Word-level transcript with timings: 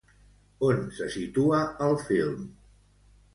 On 0.67 0.79
se 0.99 1.09
situa 1.17 1.59
el 1.89 1.93
film? 2.07 2.49